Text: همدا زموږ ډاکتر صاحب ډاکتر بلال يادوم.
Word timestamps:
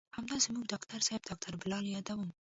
همدا 0.15 0.35
زموږ 0.45 0.63
ډاکتر 0.71 0.99
صاحب 1.07 1.21
ډاکتر 1.29 1.53
بلال 1.61 1.85
يادوم. 1.93 2.29